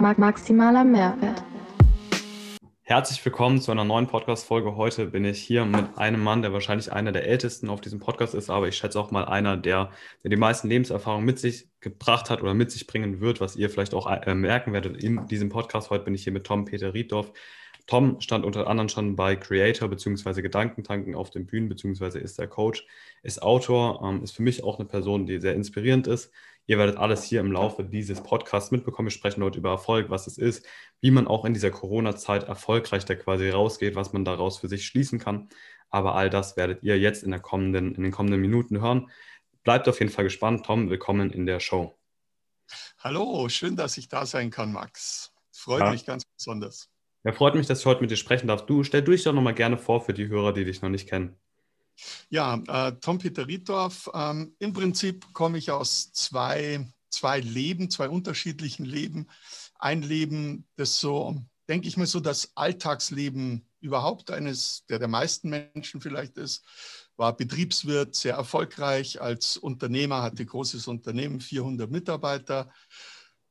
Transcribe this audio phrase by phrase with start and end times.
[0.00, 1.42] maximaler Mehrwert.
[2.82, 4.76] Herzlich willkommen zu einer neuen Podcast-Folge.
[4.76, 8.34] Heute bin ich hier mit einem Mann, der wahrscheinlich einer der ältesten auf diesem Podcast
[8.34, 9.90] ist, aber ich schätze auch mal einer, der,
[10.22, 13.70] der die meisten Lebenserfahrungen mit sich gebracht hat oder mit sich bringen wird, was ihr
[13.70, 15.90] vielleicht auch äh, merken werdet in diesem Podcast.
[15.90, 17.32] Heute bin ich hier mit Tom Peter Rieddorf.
[17.86, 20.42] Tom stand unter anderem schon bei Creator bzw.
[20.42, 22.18] Gedankentanken auf den Bühnen bzw.
[22.18, 22.86] ist der Coach,
[23.22, 26.32] ist Autor, ähm, ist für mich auch eine Person, die sehr inspirierend ist.
[26.68, 29.06] Ihr werdet alles hier im Laufe dieses Podcasts mitbekommen.
[29.06, 30.66] Wir sprechen heute über Erfolg, was es ist,
[31.00, 34.84] wie man auch in dieser Corona-Zeit erfolgreich da quasi rausgeht, was man daraus für sich
[34.84, 35.48] schließen kann.
[35.90, 39.08] Aber all das werdet ihr jetzt in, der kommenden, in den kommenden Minuten hören.
[39.62, 40.66] Bleibt auf jeden Fall gespannt.
[40.66, 41.96] Tom, willkommen in der Show.
[42.98, 45.32] Hallo, schön, dass ich da sein kann, Max.
[45.52, 45.90] Freut ja.
[45.92, 46.90] mich ganz besonders.
[47.22, 48.66] Ja, freut mich, dass ich heute mit dir sprechen darf.
[48.66, 51.08] Du stell du dich doch nochmal gerne vor für die Hörer, die dich noch nicht
[51.08, 51.36] kennen.
[52.28, 54.10] Ja, äh, Tom Peter Rietorf.
[54.14, 59.28] Ähm, Im Prinzip komme ich aus zwei, zwei Leben, zwei unterschiedlichen Leben.
[59.78, 65.48] Ein Leben, das so, denke ich mal, so das Alltagsleben überhaupt eines, der der meisten
[65.48, 66.64] Menschen vielleicht ist,
[67.16, 72.70] war Betriebswirt, sehr erfolgreich als Unternehmer, hatte großes Unternehmen, 400 Mitarbeiter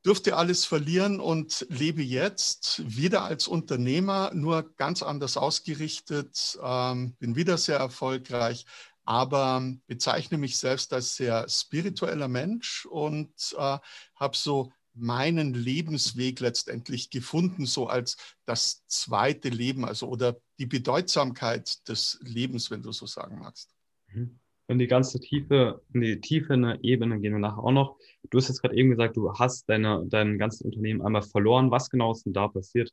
[0.06, 7.34] durfte alles verlieren und lebe jetzt wieder als Unternehmer, nur ganz anders ausgerichtet, ähm, bin
[7.34, 8.66] wieder sehr erfolgreich,
[9.04, 13.78] aber bezeichne mich selbst als sehr spiritueller Mensch und äh,
[14.14, 21.88] habe so meinen Lebensweg letztendlich gefunden, so als das zweite Leben, also oder die Bedeutsamkeit
[21.88, 23.74] des Lebens, wenn du so sagen magst.
[24.06, 27.96] Mhm in die ganze Tiefe, in die tiefe Ebene gehen wir nachher auch noch.
[28.30, 31.70] Du hast jetzt gerade eben gesagt, du hast deine, dein ganzes Unternehmen einmal verloren.
[31.70, 32.92] Was genau ist denn da passiert?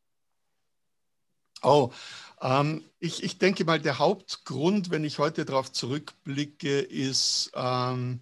[1.64, 1.92] Oh,
[2.42, 8.20] ähm, ich, ich denke mal, der Hauptgrund, wenn ich heute darauf zurückblicke, ist ähm,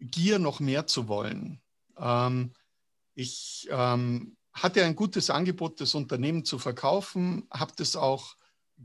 [0.00, 1.60] Gier noch mehr zu wollen.
[1.98, 2.52] Ähm,
[3.14, 8.36] ich ähm, hatte ein gutes Angebot, das Unternehmen zu verkaufen, habe das auch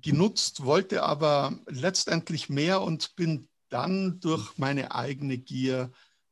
[0.02, 5.92] genutzt, wollte aber letztendlich mehr und bin dann durch meine eigene Gier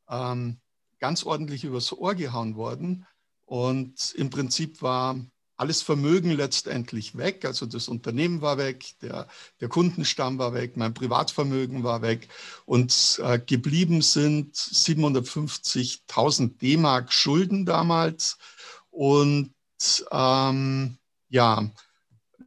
[0.09, 0.57] ähm,
[0.99, 3.05] ganz ordentlich übers Ohr gehauen worden.
[3.45, 5.15] Und im Prinzip war
[5.59, 7.43] alles Vermögen letztendlich weg.
[7.43, 9.27] Also das Unternehmen war weg, der,
[9.59, 12.29] der Kundenstamm war weg, mein Privatvermögen war weg.
[12.65, 18.37] Und äh, geblieben sind 750.000 D-Mark Schulden damals.
[18.89, 19.53] Und
[20.11, 20.97] ähm,
[21.29, 21.69] ja,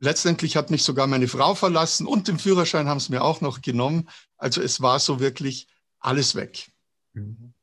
[0.03, 3.63] letztendlich hat mich sogar meine Frau verlassen und den Führerschein haben sie mir auch noch
[3.63, 4.09] genommen.
[4.37, 5.69] Also es war so wirklich
[6.01, 6.71] alles weg.
[7.15, 7.55] Mhm.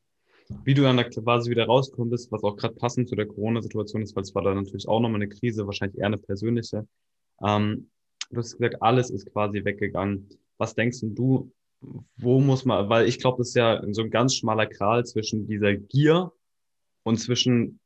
[0.64, 4.02] Wie du dann da quasi wieder rausgekommen bist, was auch gerade passend zu der Corona-Situation
[4.02, 6.88] ist, weil es war da natürlich auch nochmal eine Krise, wahrscheinlich eher eine persönliche.
[7.44, 7.90] Ähm,
[8.30, 10.28] du hast gesagt, alles ist quasi weggegangen.
[10.56, 11.52] Was denkst du,
[12.16, 15.46] wo muss man, weil ich glaube, das ist ja so ein ganz schmaler Kral zwischen
[15.46, 16.32] dieser Gier
[17.04, 17.80] und zwischen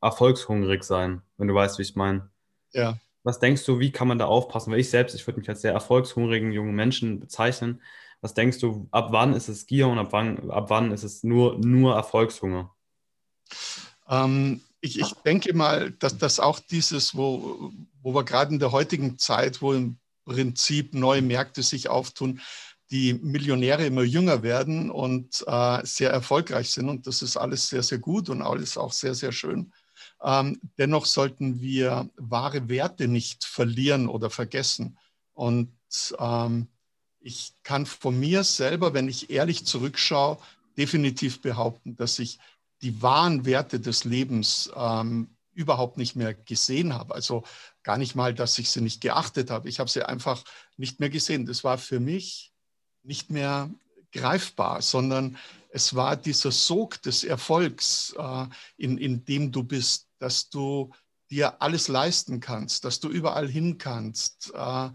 [0.00, 2.30] erfolgshungrig sein, wenn du weißt, wie ich meine.
[2.72, 2.98] Ja.
[3.24, 4.72] Was denkst du, wie kann man da aufpassen?
[4.72, 7.80] Weil ich selbst, ich würde mich als sehr erfolgshungrigen jungen Menschen bezeichnen.
[8.20, 11.22] Was denkst du, ab wann ist es Gier und ab wann, ab wann ist es
[11.22, 12.74] nur, nur Erfolgshunger?
[14.08, 17.72] Ähm, ich, ich, denke mal, dass das auch dieses, wo,
[18.02, 22.40] wo wir gerade in der heutigen Zeit, wo im Prinzip neue Märkte sich auftun,
[22.90, 26.88] die Millionäre immer jünger werden und äh, sehr erfolgreich sind.
[26.88, 29.72] Und das ist alles sehr, sehr gut und alles auch sehr, sehr schön.
[30.22, 34.98] Ähm, dennoch sollten wir wahre Werte nicht verlieren oder vergessen.
[35.34, 35.72] Und
[36.18, 36.68] ähm,
[37.20, 40.38] ich kann von mir selber, wenn ich ehrlich zurückschaue,
[40.76, 42.38] definitiv behaupten, dass ich
[42.82, 47.14] die wahren Werte des Lebens ähm, überhaupt nicht mehr gesehen habe.
[47.14, 47.44] Also
[47.82, 49.68] gar nicht mal, dass ich sie nicht geachtet habe.
[49.68, 50.42] Ich habe sie einfach
[50.76, 51.46] nicht mehr gesehen.
[51.46, 52.52] Das war für mich
[53.02, 53.70] nicht mehr
[54.12, 55.36] greifbar, sondern
[55.70, 58.46] es war dieser Sog des Erfolgs, äh,
[58.76, 60.92] in, in dem du bist, dass du
[61.30, 64.90] dir alles leisten kannst, dass du überall hin kannst, äh,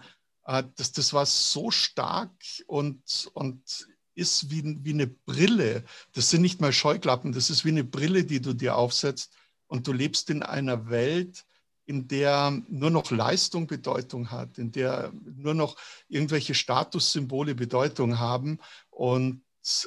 [0.45, 2.31] äh, das, das war so stark
[2.65, 5.83] und, und ist wie, wie eine Brille.
[6.13, 9.33] Das sind nicht mal Scheuklappen, das ist wie eine Brille, die du dir aufsetzt
[9.67, 11.45] und du lebst in einer Welt,
[11.85, 18.59] in der nur noch Leistung Bedeutung hat, in der nur noch irgendwelche Statussymbole Bedeutung haben.
[18.89, 19.41] Und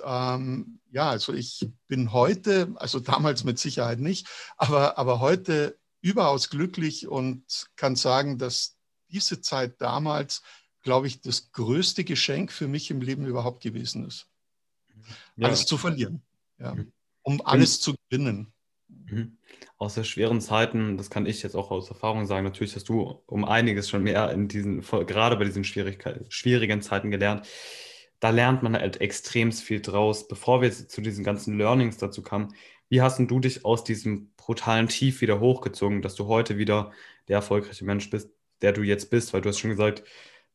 [0.04, 6.50] ähm, ja, also ich bin heute, also damals mit Sicherheit nicht, aber, aber heute überaus
[6.50, 8.76] glücklich und kann sagen, dass
[9.10, 10.42] diese Zeit damals,
[10.82, 14.28] glaube ich, das größte Geschenk für mich im Leben überhaupt gewesen ist.
[15.36, 15.48] Ja.
[15.48, 16.22] Alles zu verlieren,
[16.58, 16.74] ja.
[16.74, 16.92] Mhm.
[17.22, 18.52] um alles zu gewinnen.
[18.88, 19.38] Mhm.
[19.78, 23.22] Aus der schweren Zeiten, das kann ich jetzt auch aus Erfahrung sagen, natürlich hast du
[23.26, 27.46] um einiges schon mehr in diesen, gerade bei diesen schwierigen Zeiten gelernt.
[28.20, 30.28] Da lernt man halt extrem viel draus.
[30.28, 32.54] Bevor wir zu diesen ganzen Learnings dazu kamen,
[32.88, 36.92] wie hast du dich aus diesem brutalen Tief wieder hochgezogen, dass du heute wieder
[37.28, 38.30] der erfolgreiche Mensch bist,
[38.62, 40.02] der du jetzt bist, weil du hast schon gesagt,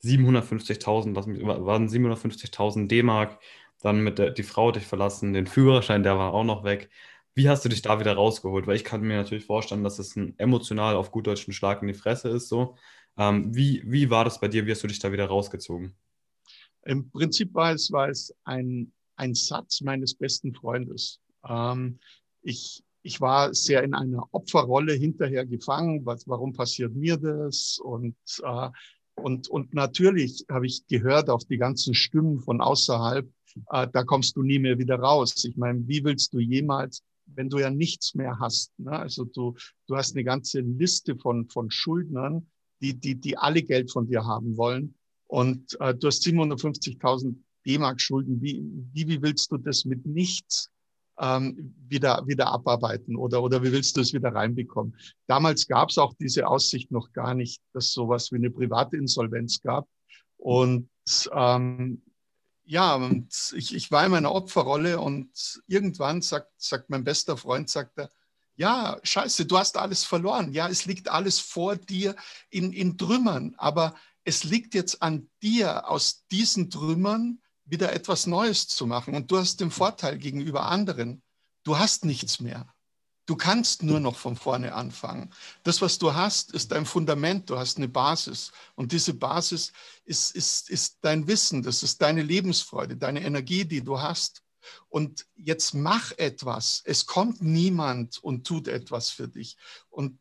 [0.04, 1.26] 750.000, was
[1.66, 3.40] waren 750.000 D-Mark,
[3.82, 6.90] dann mit der, die Frau dich verlassen, den Führerschein, der war auch noch weg.
[7.34, 8.68] Wie hast du dich da wieder rausgeholt?
[8.68, 11.88] Weil ich kann mir natürlich vorstellen, dass es ein emotional auf gut deutschen Schlag in
[11.88, 12.48] die Fresse ist.
[12.50, 12.78] So.
[13.18, 14.66] Ähm, wie, wie war das bei dir?
[14.66, 15.96] Wie hast du dich da wieder rausgezogen?
[16.86, 21.20] Im Prinzip war es, war es ein, ein Satz meines besten Freundes.
[21.48, 22.00] Ähm,
[22.42, 26.06] ich, ich war sehr in einer Opferrolle hinterher gefangen.
[26.06, 27.80] Was, warum passiert mir das?
[27.84, 28.70] Und, äh,
[29.16, 33.28] und, und natürlich habe ich gehört auf die ganzen Stimmen von außerhalb,
[33.72, 35.44] äh, da kommst du nie mehr wieder raus.
[35.46, 38.78] Ich meine, wie willst du jemals, wenn du ja nichts mehr hast?
[38.78, 38.92] Ne?
[38.92, 39.56] Also du,
[39.88, 42.48] du hast eine ganze Liste von, von Schuldnern,
[42.82, 44.96] die, die, die alle Geld von dir haben wollen.
[45.28, 47.36] Und äh, du hast 750.000
[47.66, 48.42] D-Mark Schulden.
[48.42, 48.64] Wie,
[48.94, 50.70] wie, wie willst du das mit nichts
[51.20, 54.96] ähm, wieder, wieder abarbeiten oder, oder wie willst du es wieder reinbekommen?
[55.28, 59.62] Damals gab es auch diese Aussicht noch gar nicht, dass sowas wie eine private Insolvenz
[59.62, 59.88] gab.
[60.38, 60.90] Und
[61.32, 62.02] ähm,
[62.66, 65.30] ja, und ich, ich war in meiner Opferrolle und
[65.68, 68.10] irgendwann sagt, sagt mein bester Freund, sagt er,
[68.58, 70.52] ja, scheiße, du hast alles verloren.
[70.54, 72.16] Ja, es liegt alles vor dir
[72.50, 73.96] in, in Trümmern, aber
[74.26, 79.16] es liegt jetzt an dir, aus diesen Trümmern wieder etwas Neues zu machen.
[79.16, 81.22] Und du hast den Vorteil gegenüber anderen,
[81.64, 82.68] du hast nichts mehr.
[83.28, 85.34] Du kannst nur noch von vorne anfangen.
[85.64, 88.52] Das, was du hast, ist dein Fundament, du hast eine Basis.
[88.76, 89.72] Und diese Basis
[90.04, 94.44] ist, ist, ist dein Wissen, das ist deine Lebensfreude, deine Energie, die du hast.
[94.90, 96.82] Und jetzt mach etwas.
[96.86, 99.58] Es kommt niemand und tut etwas für dich.
[99.90, 100.20] Und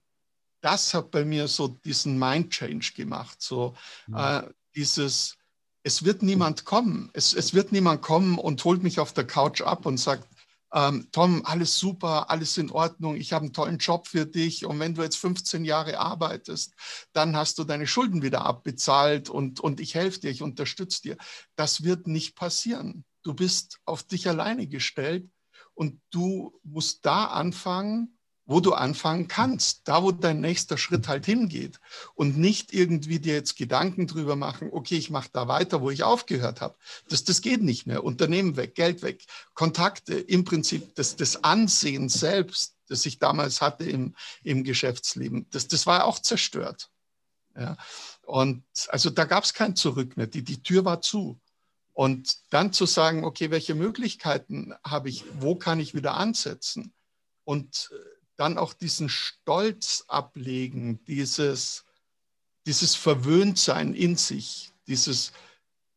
[0.65, 3.43] das hat bei mir so diesen Mind Change gemacht.
[3.43, 3.75] So
[4.07, 4.17] mhm.
[4.17, 4.43] äh,
[4.75, 5.37] dieses,
[5.83, 7.11] es wird niemand kommen.
[7.13, 10.27] Es, es wird niemand kommen und holt mich auf der Couch ab und sagt,
[10.73, 14.81] ähm, Tom, alles super, alles in Ordnung, ich habe einen tollen Job für dich und
[14.81, 16.75] wenn du jetzt 15 Jahre arbeitest,
[17.13, 21.17] dann hast du deine Schulden wieder abbezahlt und, und ich helfe dir, ich unterstütze dir.
[21.55, 23.05] Das wird nicht passieren.
[23.23, 25.29] Du bist auf dich alleine gestellt
[25.75, 28.14] und du musst da anfangen,
[28.47, 31.81] wo du anfangen kannst, da wo dein nächster Schritt halt hingeht
[32.15, 36.03] und nicht irgendwie dir jetzt Gedanken drüber machen, okay, ich mache da weiter, wo ich
[36.03, 36.77] aufgehört habe.
[37.09, 38.05] Das, das geht nicht mehr.
[38.05, 39.25] Unternehmen weg, Geld weg,
[39.55, 45.69] Kontakte, im Prinzip das, das Ansehen selbst, das ich damals hatte im, im Geschäftsleben, das,
[45.69, 46.91] das war auch zerstört.
[47.57, 47.77] Ja.
[48.27, 51.41] Und also da gab es kein Zurück mehr, die, die Tür war zu.
[51.93, 56.93] Und dann zu sagen, okay, welche Möglichkeiten habe ich, wo kann ich wieder ansetzen?
[57.45, 61.85] Und äh, dann auch diesen Stolz ablegen, dieses,
[62.67, 65.33] dieses Verwöhntsein in sich, dieses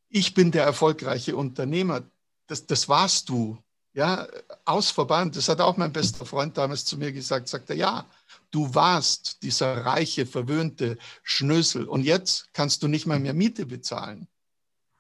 [0.10, 2.04] Ich bin der erfolgreiche Unternehmer,
[2.48, 3.58] das, das warst du.
[3.94, 4.28] Ja,
[4.64, 8.06] aus Verband, das hat auch mein bester Freund damals zu mir gesagt, sagt er, ja,
[8.52, 14.28] du warst dieser reiche, verwöhnte Schnösel und jetzt kannst du nicht mal mehr Miete bezahlen.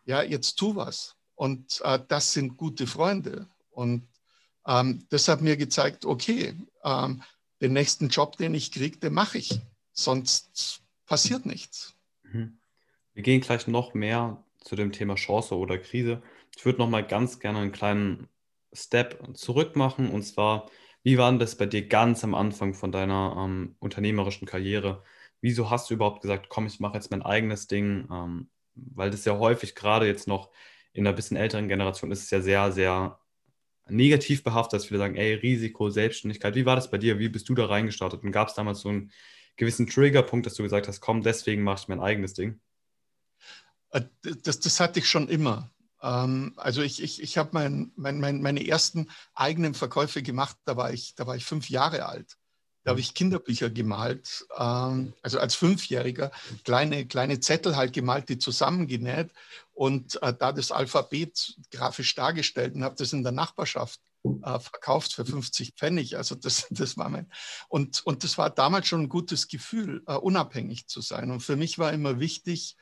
[0.05, 1.15] Ja, jetzt tu was.
[1.35, 3.47] Und äh, das sind gute Freunde.
[3.69, 4.07] Und
[4.65, 6.55] ähm, das hat mir gezeigt, okay,
[6.87, 7.21] ähm,
[7.61, 9.59] den nächsten Job, den ich kriege, den mache ich.
[9.91, 11.95] Sonst passiert nichts.
[12.23, 12.59] Mhm.
[13.13, 16.21] Wir gehen gleich noch mehr zu dem Thema Chance oder Krise.
[16.55, 18.27] Ich würde noch mal ganz gerne einen kleinen
[18.73, 20.09] Step zurück machen.
[20.09, 20.69] Und zwar,
[21.03, 25.03] wie war denn das bei dir ganz am Anfang von deiner ähm, unternehmerischen Karriere?
[25.41, 28.07] Wieso hast du überhaupt gesagt, komm, ich mache jetzt mein eigenes Ding?
[28.11, 30.51] Ähm, weil das ja häufig gerade jetzt noch
[30.93, 33.19] in einer bisschen älteren Generation ist es ja sehr, sehr
[33.89, 36.55] negativ behaftet, dass viele sagen, ey, Risiko, Selbstständigkeit.
[36.55, 37.19] Wie war das bei dir?
[37.19, 38.23] Wie bist du da reingestartet?
[38.23, 39.11] Und gab es damals so einen
[39.55, 42.59] gewissen Triggerpunkt, dass du gesagt hast, komm, deswegen mache ich mein eigenes Ding?
[43.91, 44.01] Äh,
[44.43, 45.71] das, das hatte ich schon immer.
[46.01, 50.77] Ähm, also ich, ich, ich habe mein, mein, mein, meine ersten eigenen Verkäufe gemacht, da
[50.77, 52.37] war ich, da war ich fünf Jahre alt.
[52.87, 56.31] Da habe ich Kinderbücher gemalt, ähm, also als Fünfjähriger,
[56.63, 59.29] kleine, kleine Zettel halt gemalt, die zusammengenäht
[59.73, 65.11] und äh, da das Alphabet grafisch dargestellt und habe das in der Nachbarschaft äh, verkauft
[65.11, 66.15] für 50 Pfennig.
[66.15, 67.29] Also das, das war mein,
[67.67, 71.29] und, und das war damals schon ein gutes Gefühl, äh, unabhängig zu sein.
[71.29, 72.77] Und für mich war immer wichtig,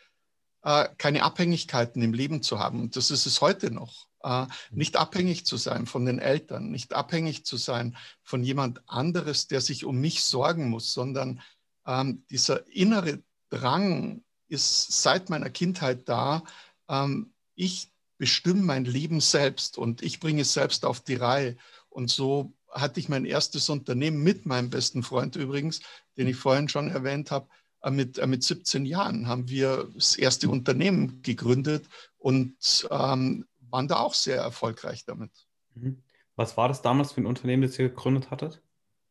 [0.61, 2.79] äh, keine Abhängigkeiten im Leben zu haben.
[2.79, 4.05] Und das ist es heute noch.
[4.25, 9.47] Äh, nicht abhängig zu sein von den Eltern, nicht abhängig zu sein von jemand anderes,
[9.47, 11.41] der sich um mich sorgen muss, sondern
[11.85, 16.43] ähm, dieser innere Drang ist seit meiner Kindheit da.
[16.89, 21.55] Ähm, ich bestimme mein Leben selbst und ich bringe es selbst auf die Reihe.
[21.89, 25.81] Und so hatte ich mein erstes Unternehmen mit meinem besten Freund übrigens,
[26.17, 27.47] den ich vorhin schon erwähnt habe.
[27.85, 33.87] Äh, mit, äh, mit 17 Jahren haben wir das erste Unternehmen gegründet und ähm, waren
[33.87, 35.31] da auch sehr erfolgreich damit.
[35.75, 36.01] Mhm.
[36.35, 38.61] Was war das damals für ein Unternehmen, das ihr gegründet hattet?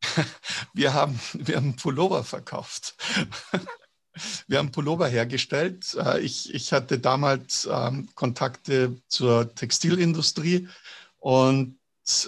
[0.73, 2.95] wir haben, wir haben Pullover verkauft.
[4.47, 5.93] Wir haben Pullover hergestellt.
[5.95, 10.69] Äh, ich, ich hatte damals ähm, Kontakte zur Textilindustrie
[11.17, 11.77] und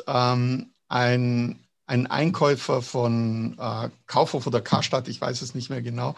[0.05, 6.15] ähm, ein, ein Einkäufer von äh, Kaufhof oder Karstadt, ich weiß es nicht mehr genau,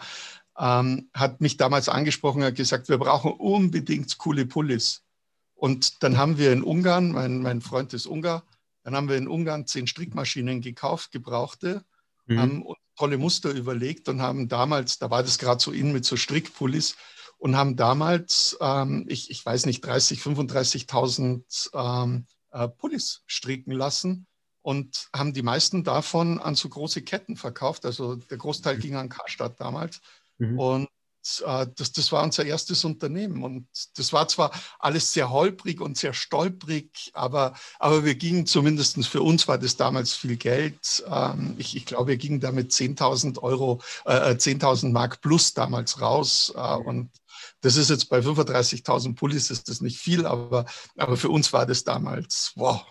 [0.58, 5.02] ähm, hat mich damals angesprochen, hat gesagt, wir brauchen unbedingt coole Pullis.
[5.60, 8.44] Und dann haben wir in Ungarn, mein, mein Freund ist Ungar,
[8.82, 11.84] dann haben wir in Ungarn zehn Strickmaschinen gekauft, gebrauchte,
[12.24, 12.38] mhm.
[12.40, 16.06] haben uns tolle Muster überlegt und haben damals, da war das gerade so in mit
[16.06, 16.96] so Strickpullis,
[17.36, 24.26] und haben damals, ähm, ich, ich weiß nicht, 30, 35.000 ähm, äh, Pullis stricken lassen
[24.60, 27.86] und haben die meisten davon an so große Ketten verkauft.
[27.86, 28.80] Also der Großteil mhm.
[28.80, 30.02] ging an Karstadt damals.
[30.36, 30.58] Mhm.
[30.58, 30.88] Und
[31.22, 33.42] das, das war unser erstes Unternehmen.
[33.42, 39.06] Und das war zwar alles sehr holprig und sehr stolprig, aber, aber wir gingen zumindest
[39.06, 41.04] für uns war das damals viel Geld.
[41.10, 46.00] Ähm, ich, ich glaube, wir gingen damit 10.000 Euro, äh, 10.000 äh, Mark plus damals
[46.00, 46.52] raus.
[46.56, 47.10] Äh, und
[47.60, 50.64] das ist jetzt bei 35.000 Pullis ist das nicht viel, aber,
[50.96, 52.84] aber für uns war das damals, wow,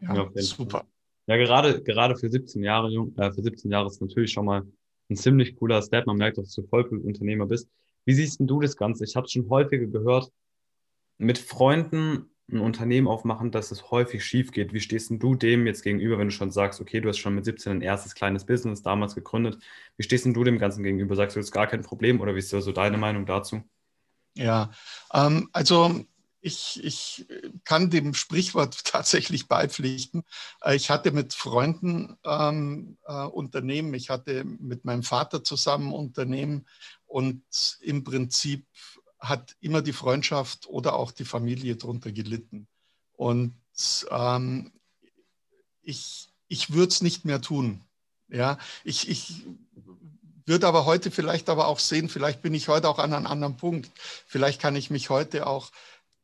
[0.00, 0.84] ja, ja super.
[1.26, 4.62] Ja, gerade, gerade für 17 Jahre, äh, für 17 Jahre ist natürlich schon mal
[5.10, 6.06] ein ziemlich cooler Step.
[6.06, 7.68] Man merkt, dass du Vollblutunternehmer bist.
[8.04, 9.04] Wie siehst du das Ganze?
[9.04, 10.30] Ich habe schon häufiger gehört,
[11.18, 14.74] mit Freunden ein Unternehmen aufmachen, dass es häufig schief geht.
[14.74, 17.44] Wie stehst du dem jetzt gegenüber, wenn du schon sagst, okay, du hast schon mit
[17.46, 19.58] 17 ein erstes kleines Business damals gegründet.
[19.96, 21.16] Wie stehst du dem Ganzen gegenüber?
[21.16, 23.62] Sagst du, das ist gar kein Problem oder wie ist so deine Meinung dazu?
[24.36, 24.70] Ja,
[25.12, 26.04] ähm, also
[26.44, 27.26] ich, ich
[27.64, 30.24] kann dem Sprichwort tatsächlich beipflichten.
[30.62, 36.66] Äh, ich hatte mit Freunden ähm, äh, Unternehmen, ich hatte mit meinem Vater zusammen Unternehmen
[37.06, 37.42] und
[37.80, 38.66] im Prinzip
[39.18, 42.68] hat immer die Freundschaft oder auch die Familie darunter gelitten.
[43.16, 43.54] Und
[44.10, 44.70] ähm,
[45.80, 47.80] ich, ich würde es nicht mehr tun.
[48.28, 49.44] Ja, ich, ich
[50.44, 53.56] würde aber heute vielleicht aber auch sehen, vielleicht bin ich heute auch an einem anderen
[53.56, 53.90] Punkt.
[54.26, 55.70] Vielleicht kann ich mich heute auch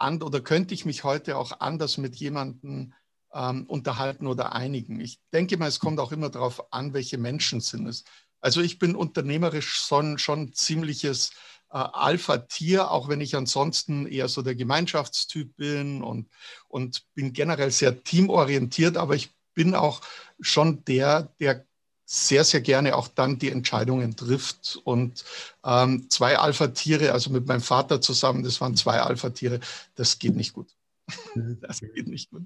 [0.01, 2.93] an, oder könnte ich mich heute auch anders mit jemandem
[3.33, 5.01] ähm, unterhalten oder einigen.
[5.01, 8.05] Ich denke mal, es kommt auch immer darauf an, welche Menschen sind es.
[8.41, 11.31] Also ich bin unternehmerisch schon, schon ziemliches
[11.71, 16.29] äh, Alpha-Tier, auch wenn ich ansonsten eher so der Gemeinschaftstyp bin und,
[16.69, 20.01] und bin generell sehr teamorientiert, aber ich bin auch
[20.41, 21.67] schon der, der
[22.13, 24.81] sehr, sehr gerne auch dann die Entscheidungen trifft.
[24.83, 25.25] Und
[25.65, 29.61] ähm, zwei Alpha-Tiere, also mit meinem Vater zusammen, das waren zwei Alpha-Tiere,
[29.95, 30.75] das geht nicht gut.
[31.61, 32.43] Das geht nicht gut.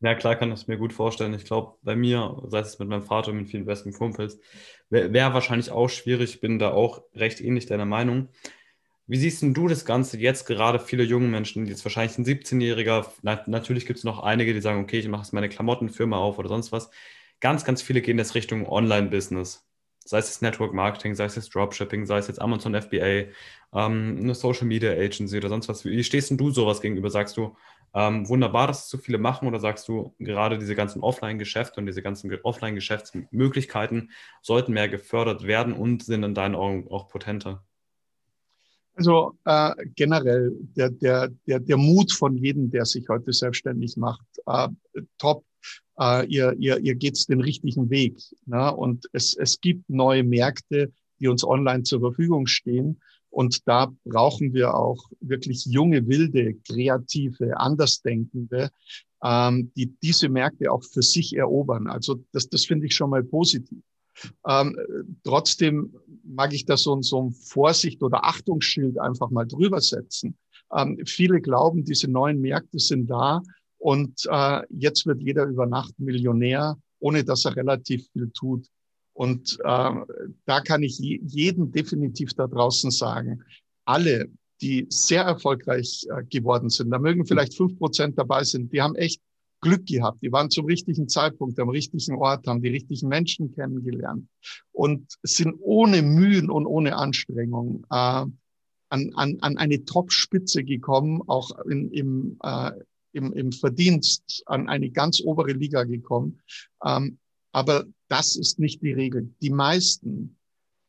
[0.00, 1.34] Ja, klar kann ich es mir gut vorstellen.
[1.34, 4.40] Ich glaube, bei mir, sei es mit meinem Vater und mit vielen besten Kumpels,
[4.90, 6.34] wäre wär wahrscheinlich auch schwierig.
[6.34, 8.28] Ich bin da auch recht ähnlich deiner Meinung.
[9.06, 13.42] Wie siehst du das Ganze jetzt gerade viele junge Menschen, jetzt wahrscheinlich ein 17-Jähriger, na,
[13.46, 16.48] natürlich gibt es noch einige, die sagen, okay, ich mache jetzt meine Klamottenfirma auf oder
[16.48, 16.90] sonst was
[17.40, 19.64] ganz, ganz viele gehen jetzt Richtung Online-Business.
[20.04, 23.30] Sei es das Network Marketing, sei es das Dropshipping, sei es jetzt Amazon FBA,
[23.74, 25.84] ähm, eine Social Media Agency oder sonst was.
[25.84, 27.10] Wie stehst denn du sowas gegenüber?
[27.10, 27.54] Sagst du,
[27.94, 31.86] ähm, wunderbar, dass es so viele machen oder sagst du, gerade diese ganzen Offline-Geschäfte und
[31.86, 34.10] diese ganzen Offline-Geschäftsmöglichkeiten
[34.42, 37.64] sollten mehr gefördert werden und sind in deinen Augen auch potenter?
[38.94, 44.26] Also äh, generell der, der, der, der Mut von jedem, der sich heute selbstständig macht,
[44.46, 44.68] äh,
[45.18, 45.44] top
[45.98, 48.18] äh, ihr, ihr, ihr geht den richtigen Weg.
[48.46, 48.74] Ne?
[48.74, 53.00] Und es, es gibt neue Märkte, die uns online zur Verfügung stehen.
[53.30, 58.70] Und da brauchen wir auch wirklich junge, wilde, kreative, andersdenkende,
[59.22, 61.88] ähm, die diese Märkte auch für sich erobern.
[61.88, 63.78] Also das, das finde ich schon mal positiv.
[64.48, 64.76] Ähm,
[65.24, 70.36] trotzdem mag ich da so, so ein Vorsicht oder Achtungsschild einfach mal drüber setzen.
[70.76, 73.42] Ähm, viele glauben, diese neuen Märkte sind da,
[73.78, 78.66] und äh, jetzt wird jeder über Nacht Millionär, ohne dass er relativ viel tut.
[79.12, 79.90] Und äh,
[80.44, 83.42] da kann ich jeden definitiv da draußen sagen,
[83.84, 84.28] alle,
[84.60, 88.96] die sehr erfolgreich äh, geworden sind, da mögen vielleicht fünf Prozent dabei sind, die haben
[88.96, 89.20] echt
[89.60, 90.22] Glück gehabt.
[90.22, 94.28] Die waren zum richtigen Zeitpunkt am richtigen Ort, haben die richtigen Menschen kennengelernt
[94.72, 98.24] und sind ohne Mühen und ohne Anstrengung äh,
[98.90, 102.70] an, an, an eine Top-Spitze gekommen, auch in, im, äh,
[103.18, 106.40] im, im Verdienst an eine ganz obere Liga gekommen.
[106.84, 107.18] Ähm,
[107.52, 109.34] aber das ist nicht die Regel.
[109.42, 110.38] Die meisten,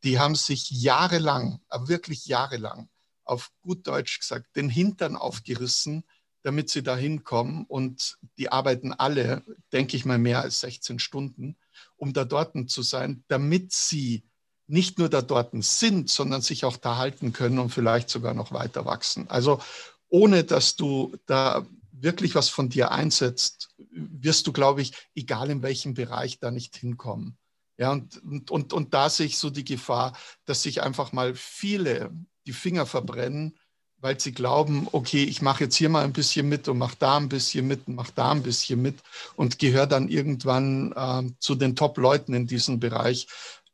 [0.04, 2.88] die haben sich jahrelang, äh, wirklich jahrelang,
[3.24, 6.04] auf gut Deutsch gesagt, den Hintern aufgerissen,
[6.42, 7.64] damit sie da hinkommen.
[7.66, 11.56] Und die arbeiten alle, denke ich mal, mehr als 16 Stunden,
[11.96, 14.24] um da dort zu sein, damit sie
[14.66, 18.52] nicht nur da dort sind, sondern sich auch da halten können und vielleicht sogar noch
[18.52, 19.28] weiter wachsen.
[19.28, 19.60] Also
[20.08, 21.66] ohne dass du da
[22.02, 26.76] wirklich was von dir einsetzt, wirst du, glaube ich, egal in welchem Bereich, da nicht
[26.76, 27.36] hinkommen.
[27.78, 31.34] Ja, und, und, und, und da sehe ich so die Gefahr, dass sich einfach mal
[31.34, 32.10] viele
[32.46, 33.58] die Finger verbrennen,
[34.00, 37.16] weil sie glauben, okay, ich mache jetzt hier mal ein bisschen mit und mache da
[37.16, 38.98] ein bisschen mit und mache da ein bisschen mit
[39.36, 43.28] und gehöre dann irgendwann äh, zu den Top-Leuten in diesem Bereich.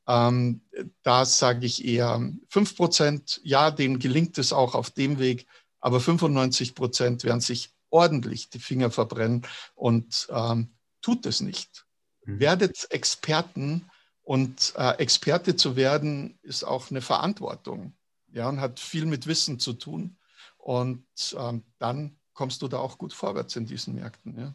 [0.09, 0.63] Ähm,
[1.03, 5.47] da sage ich eher 5 Prozent, ja, denen gelingt es auch auf dem Weg,
[5.81, 9.43] aber 95 Prozent werden sich ordentlich die Finger verbrennen
[9.75, 11.87] und ähm, tut es nicht.
[12.25, 12.41] Mhm.
[12.41, 13.89] Werdet Experten
[14.23, 17.95] und äh, Experte zu werden ist auch eine Verantwortung
[18.33, 20.17] ja, und hat viel mit Wissen zu tun.
[20.59, 21.07] Und
[21.39, 24.39] ähm, dann kommst du da auch gut vorwärts in diesen Märkten.
[24.39, 24.55] Ja.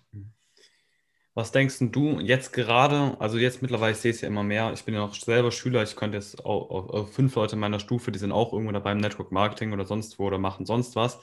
[1.33, 4.83] Was denkst du jetzt gerade, also jetzt mittlerweile, ich sehe es ja immer mehr, ich
[4.83, 7.79] bin ja noch selber Schüler, ich könnte jetzt auch, auch, auch, fünf Leute in meiner
[7.79, 10.97] Stufe, die sind auch irgendwo dabei im Network Marketing oder sonst wo oder machen sonst
[10.97, 11.19] was.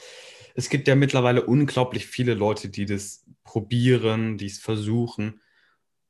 [0.58, 5.40] Es gibt ja mittlerweile unglaublich viele Leute, die das probieren, die es versuchen.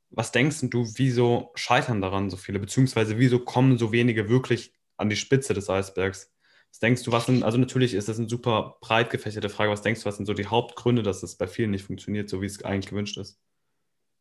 [0.09, 5.07] Was denkst du, wieso scheitern daran so viele, beziehungsweise wieso kommen so wenige wirklich an
[5.07, 6.31] die Spitze des Eisbergs?
[6.71, 9.83] Was denkst du, was sind, also natürlich ist das eine super breit gefächerte Frage, was
[9.83, 12.47] denkst du, was sind so die Hauptgründe, dass es bei vielen nicht funktioniert, so wie
[12.47, 13.37] es eigentlich gewünscht ist?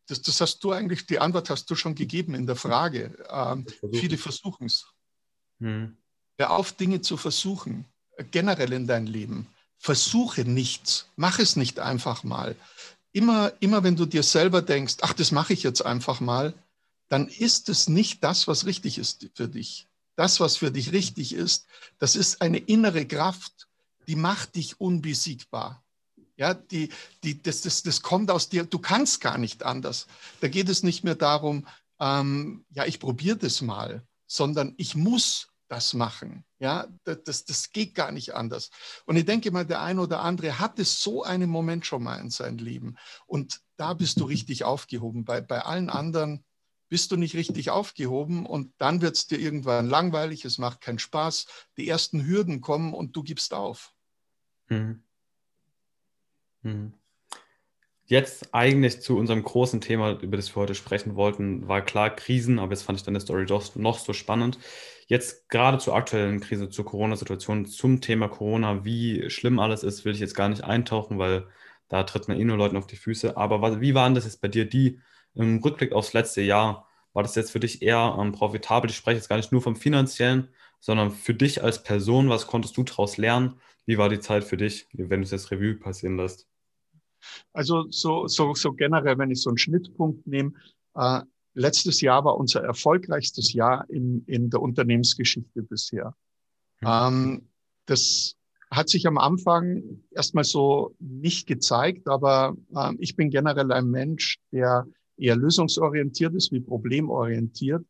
[0.09, 3.17] Das, das hast du eigentlich, die Antwort hast du schon gegeben in der Frage.
[3.31, 4.93] Ähm, viele versuchen es.
[5.61, 5.97] Hm.
[6.37, 7.87] Hör auf, Dinge zu versuchen,
[8.31, 9.47] generell in dein Leben.
[9.79, 12.57] Versuche nichts, mach es nicht einfach mal.
[13.13, 16.55] Immer, immer wenn du dir selber denkst, ach, das mache ich jetzt einfach mal,
[17.09, 21.33] dann ist es nicht das, was richtig ist für dich das, was für dich richtig
[21.33, 21.67] ist,
[22.01, 23.69] das ist eine innere Kraft,
[24.09, 25.85] die macht dich unbesiegbar.
[26.37, 26.91] Ja, die,
[27.23, 30.09] die, das, das, das kommt aus dir, du kannst gar nicht anders.
[30.41, 31.67] Da geht es nicht mehr darum,
[32.01, 36.45] ähm, ja, ich probiere das mal, sondern ich muss das machen.
[36.59, 38.71] Ja, das, das geht gar nicht anders.
[39.05, 42.31] Und ich denke mal, der eine oder andere hatte so einen Moment schon mal in
[42.31, 42.97] seinem Leben.
[43.27, 45.25] Und da bist du richtig aufgehoben.
[45.25, 46.45] Bei, bei allen anderen
[46.89, 50.99] bist du nicht richtig aufgehoben und dann wird es dir irgendwann langweilig, es macht keinen
[50.99, 51.47] Spaß,
[51.77, 53.93] die ersten Hürden kommen und du gibst auf.
[54.69, 55.03] Hm.
[56.63, 56.95] Hm.
[58.05, 62.59] Jetzt eigentlich zu unserem großen Thema, über das wir heute sprechen wollten, war klar Krisen,
[62.59, 64.59] aber jetzt fand ich deine Story doch noch so spannend.
[65.09, 70.13] Jetzt gerade zur aktuellen Krise, zur Corona-Situation, zum Thema Corona, wie schlimm alles ist, will
[70.13, 71.49] ich jetzt gar nicht eintauchen, weil
[71.89, 73.35] da tritt man eh nur Leuten auf die Füße.
[73.37, 75.01] Aber wie waren das jetzt bei dir, die
[75.35, 78.91] im Rückblick aufs letzte Jahr, war das jetzt für dich eher ähm, profitabel?
[78.91, 82.77] Ich spreche jetzt gar nicht nur vom finanziellen, sondern für dich als Person, was konntest
[82.77, 83.59] du daraus lernen?
[83.87, 86.47] Wie war die Zeit für dich, wenn du es jetzt Revue passieren lässt?
[87.55, 90.53] Also so, so, so generell, wenn ich so einen Schnittpunkt nehme,
[90.95, 91.23] äh,
[91.59, 96.15] letztes Jahr war unser erfolgreichstes Jahr in, in der Unternehmensgeschichte bisher.
[96.81, 96.89] Mhm.
[96.89, 97.49] Ähm,
[97.87, 98.37] das
[98.71, 104.39] hat sich am Anfang erstmal so nicht gezeigt, aber äh, ich bin generell ein Mensch,
[104.53, 107.85] der eher lösungsorientiert ist wie problemorientiert.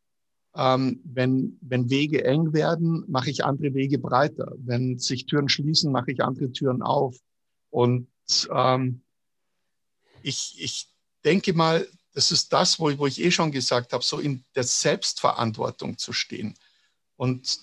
[0.56, 4.54] Ähm, wenn, wenn Wege eng werden, mache ich andere Wege breiter.
[4.56, 7.18] Wenn sich Türen schließen, mache ich andere Türen auf.
[7.70, 8.08] Und
[8.50, 9.02] ähm,
[10.22, 10.88] ich, ich
[11.24, 11.86] denke mal,
[12.18, 16.12] das ist das, wo, wo ich eh schon gesagt habe, so in der Selbstverantwortung zu
[16.12, 16.58] stehen.
[17.14, 17.60] Und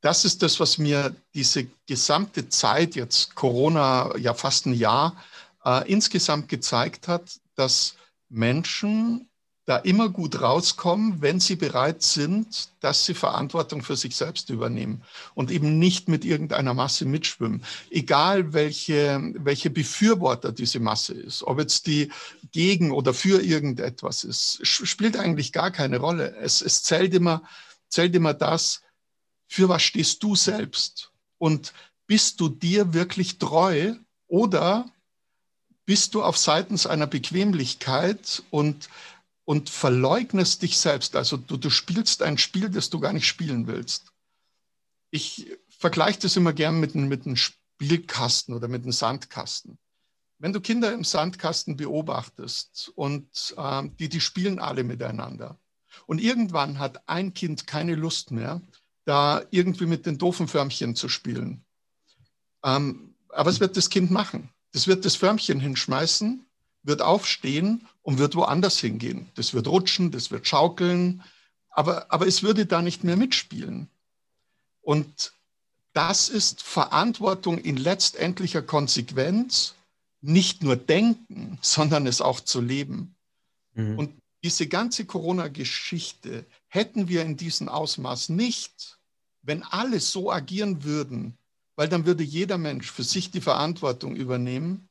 [0.00, 5.14] das ist das, was mir diese gesamte Zeit, jetzt Corona, ja fast ein Jahr,
[5.62, 7.96] äh, insgesamt gezeigt hat, dass
[8.30, 9.27] Menschen
[9.68, 15.02] da immer gut rauskommen, wenn sie bereit sind, dass sie Verantwortung für sich selbst übernehmen
[15.34, 17.62] und eben nicht mit irgendeiner Masse mitschwimmen.
[17.90, 22.10] Egal welche, welche Befürworter diese Masse ist, ob jetzt die
[22.50, 26.34] gegen oder für irgendetwas ist, spielt eigentlich gar keine Rolle.
[26.36, 27.42] Es, es zählt, immer,
[27.90, 28.80] zählt immer das,
[29.48, 31.74] für was stehst du selbst und
[32.06, 33.92] bist du dir wirklich treu
[34.28, 34.90] oder
[35.84, 38.88] bist du auf seitens einer Bequemlichkeit und,
[39.48, 41.16] und verleugnest dich selbst.
[41.16, 44.12] Also du, du spielst ein Spiel, das du gar nicht spielen willst.
[45.10, 49.78] Ich vergleiche das immer gern mit, mit einem Spielkasten oder mit einem Sandkasten.
[50.38, 55.58] Wenn du Kinder im Sandkasten beobachtest und äh, die, die spielen alle miteinander.
[56.04, 58.60] Und irgendwann hat ein Kind keine Lust mehr,
[59.06, 61.64] da irgendwie mit den doofen Förmchen zu spielen.
[62.62, 64.50] Ähm, aber es wird das Kind machen.
[64.72, 66.44] Das wird das Förmchen hinschmeißen,
[66.82, 69.28] wird aufstehen und wird woanders hingehen.
[69.34, 71.22] Das wird rutschen, das wird schaukeln,
[71.70, 73.88] aber, aber es würde da nicht mehr mitspielen.
[74.80, 75.32] Und
[75.92, 79.74] das ist Verantwortung in letztendlicher Konsequenz,
[80.20, 83.14] nicht nur denken, sondern es auch zu leben.
[83.74, 83.98] Mhm.
[83.98, 84.12] Und
[84.42, 88.98] diese ganze Corona-Geschichte hätten wir in diesem Ausmaß nicht,
[89.42, 91.36] wenn alle so agieren würden,
[91.76, 94.87] weil dann würde jeder Mensch für sich die Verantwortung übernehmen,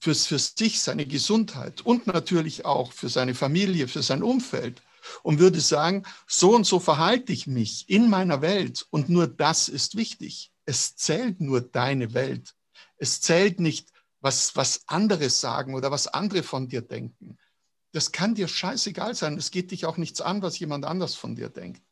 [0.00, 4.82] für, für sich, seine Gesundheit und natürlich auch für seine Familie, für sein Umfeld.
[5.22, 9.68] und würde sagen, so und so verhalte ich mich in meiner Welt und nur das
[9.68, 10.52] ist wichtig.
[10.64, 12.54] Es zählt nur deine Welt.
[12.98, 17.38] Es zählt nicht, was, was andere sagen oder was andere von dir denken.
[17.92, 19.38] Das kann dir scheißegal sein.
[19.38, 21.82] Es geht dich auch nichts an, was jemand anders von dir denkt.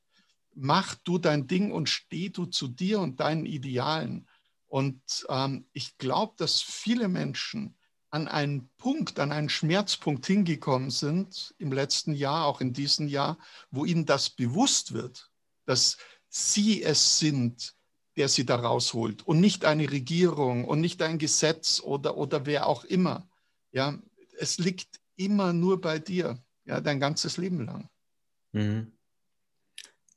[0.54, 4.28] Mach du dein Ding und steh du zu dir und deinen Idealen.
[4.66, 7.76] Und ähm, ich glaube, dass viele Menschen
[8.16, 13.38] an einen Punkt, an einen Schmerzpunkt hingekommen sind im letzten Jahr, auch in diesem Jahr,
[13.70, 15.30] wo ihnen das bewusst wird,
[15.66, 15.98] dass
[16.28, 17.74] sie es sind,
[18.16, 22.66] der sie da rausholt und nicht eine Regierung und nicht ein Gesetz oder, oder wer
[22.66, 23.28] auch immer.
[23.70, 23.98] Ja,
[24.38, 27.90] es liegt immer nur bei dir, ja, dein ganzes Leben lang.
[28.52, 28.92] Mhm.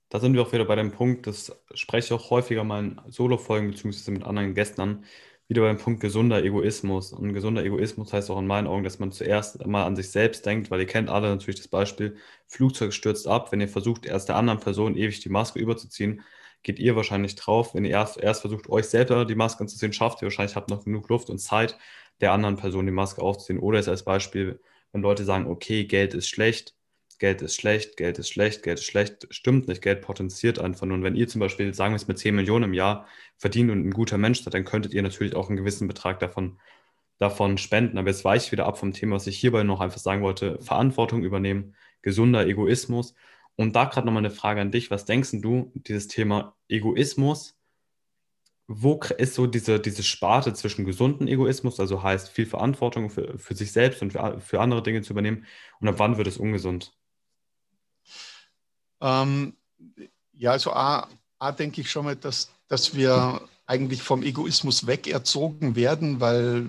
[0.08, 3.02] Da sind wir auch wieder bei dem Punkt, das spreche ich auch häufiger mal in
[3.12, 5.04] Solo-Folgen beziehungsweise mit anderen Gästen an,
[5.50, 7.12] wieder beim Punkt gesunder Egoismus.
[7.12, 10.46] Und gesunder Egoismus heißt auch in meinen Augen, dass man zuerst mal an sich selbst
[10.46, 14.30] denkt, weil ihr kennt alle natürlich das Beispiel, Flugzeug stürzt ab, wenn ihr versucht, erst
[14.30, 16.22] der anderen Person ewig die Maske überzuziehen,
[16.62, 17.74] geht ihr wahrscheinlich drauf.
[17.74, 20.86] Wenn ihr erst, erst versucht, euch selber die Maske anzuziehen, schafft ihr wahrscheinlich, habt noch
[20.86, 21.78] genug Luft und Zeit,
[22.22, 23.60] der anderen Person die Maske aufzuziehen.
[23.60, 26.76] Oder ist als Beispiel, wenn Leute sagen, okay, Geld ist schlecht,
[27.20, 30.98] Geld ist schlecht, Geld ist schlecht, Geld ist schlecht, stimmt nicht, Geld potenziert einfach nur.
[30.98, 33.86] Und wenn ihr zum Beispiel, sagen wir es mit 10 Millionen im Jahr verdient und
[33.86, 36.60] ein guter Mensch seid, dann könntet ihr natürlich auch einen gewissen Betrag davon,
[37.18, 37.98] davon spenden.
[37.98, 40.60] Aber jetzt weiche ich wieder ab vom Thema, was ich hierbei noch einfach sagen wollte,
[40.62, 43.16] Verantwortung übernehmen, gesunder Egoismus.
[43.58, 44.90] Und da gerade nochmal eine Frage an dich.
[44.90, 47.60] Was denkst du, dieses Thema Egoismus,
[48.68, 53.56] wo ist so diese, diese Sparte zwischen gesunden Egoismus, also heißt viel Verantwortung für, für
[53.56, 55.46] sich selbst und für, für andere Dinge zu übernehmen,
[55.82, 56.94] und ab wann wird es ungesund?
[59.02, 59.54] Ähm,
[60.34, 61.08] ja, also A,
[61.40, 66.68] A denke ich schon mal, dass, dass wir eigentlich vom Egoismus weg erzogen werden, weil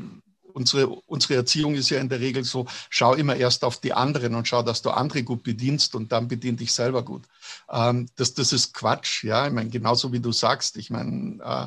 [0.52, 4.34] unsere, unsere Erziehung ist ja in der Regel so, schau immer erst auf die anderen
[4.34, 7.22] und schau, dass du andere gut bedienst und dann bedien dich selber gut.
[7.70, 11.66] Ähm, das, das ist Quatsch, ja, ich meine, genauso wie du sagst, ich meine, äh,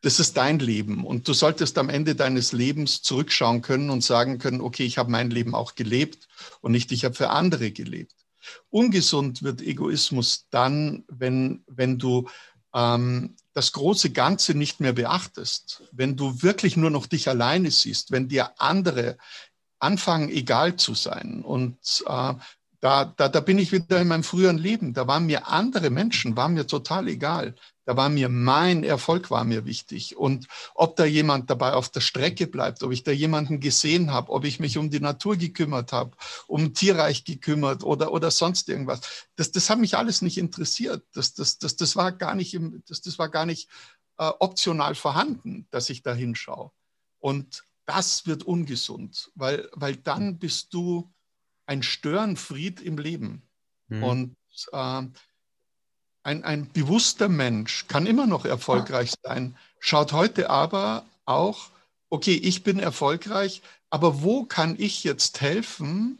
[0.00, 4.38] das ist dein Leben und du solltest am Ende deines Lebens zurückschauen können und sagen
[4.38, 6.28] können, okay, ich habe mein Leben auch gelebt
[6.60, 8.23] und nicht ich habe für andere gelebt.
[8.70, 12.28] Ungesund wird Egoismus dann, wenn, wenn du
[12.74, 18.10] ähm, das große Ganze nicht mehr beachtest, wenn du wirklich nur noch dich alleine siehst,
[18.10, 19.16] wenn dir andere
[19.78, 21.42] anfangen, egal zu sein.
[21.42, 21.76] Und
[22.06, 22.34] äh,
[22.80, 24.92] da, da, da bin ich wieder in meinem früheren Leben.
[24.92, 27.54] Da waren mir andere Menschen, waren mir total egal.
[27.86, 30.16] Da war mir mein Erfolg war mir wichtig.
[30.16, 34.32] Und ob da jemand dabei auf der Strecke bleibt, ob ich da jemanden gesehen habe,
[34.32, 36.16] ob ich mich um die Natur gekümmert habe,
[36.46, 41.04] um Tierreich gekümmert oder, oder sonst irgendwas, das, das hat mich alles nicht interessiert.
[41.12, 43.68] Das, das, das, das war gar nicht, im, das, das war gar nicht
[44.18, 46.70] äh, optional vorhanden, dass ich da hinschaue.
[47.18, 51.12] Und das wird ungesund, weil, weil dann bist du
[51.66, 53.42] ein Störenfried im Leben.
[53.88, 54.02] Mhm.
[54.02, 54.36] Und
[54.72, 55.02] äh,
[56.24, 61.68] ein, ein bewusster Mensch kann immer noch erfolgreich sein, schaut heute aber auch,
[62.08, 66.18] okay, ich bin erfolgreich, aber wo kann ich jetzt helfen,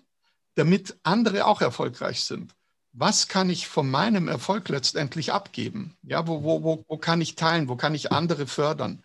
[0.54, 2.54] damit andere auch erfolgreich sind?
[2.92, 5.96] Was kann ich von meinem Erfolg letztendlich abgeben?
[6.02, 7.68] Ja, wo, wo, wo, wo kann ich teilen?
[7.68, 9.02] Wo kann ich andere fördern?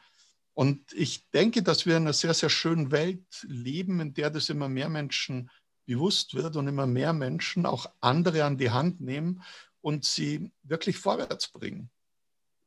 [0.54, 4.50] Und ich denke, dass wir in einer sehr, sehr schönen Welt leben, in der das
[4.50, 5.50] immer mehr Menschen
[5.86, 9.42] bewusst wird und immer mehr Menschen auch andere an die Hand nehmen
[9.82, 11.90] und sie wirklich vorwärts bringen.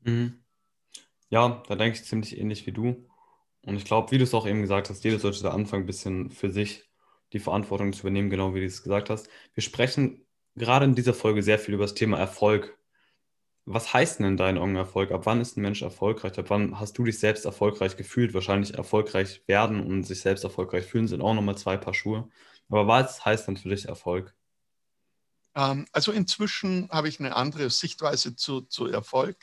[0.00, 0.42] Mhm.
[1.28, 3.08] Ja, da denke ich ziemlich ähnlich wie du.
[3.64, 5.86] Und ich glaube, wie du es auch eben gesagt hast, jeder sollte da anfangen, ein
[5.86, 6.90] bisschen für sich
[7.32, 9.28] die Verantwortung zu übernehmen, genau wie du es gesagt hast.
[9.54, 12.76] Wir sprechen gerade in dieser Folge sehr viel über das Thema Erfolg.
[13.64, 15.12] Was heißt denn in deinen Augen Erfolg?
[15.12, 16.36] Ab wann ist ein Mensch erfolgreich?
[16.38, 18.34] Ab wann hast du dich selbst erfolgreich gefühlt?
[18.34, 22.28] Wahrscheinlich erfolgreich werden und sich selbst erfolgreich fühlen sind auch nochmal zwei Paar Schuhe.
[22.68, 24.34] Aber was heißt dann für dich Erfolg?
[25.54, 29.36] Ähm, also inzwischen habe ich eine andere Sichtweise zu, zu Erfolg.